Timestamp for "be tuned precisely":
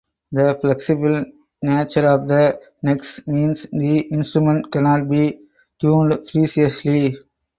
5.07-7.19